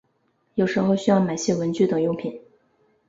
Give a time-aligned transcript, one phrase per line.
[0.55, 2.41] 有时候需要买些文具等用品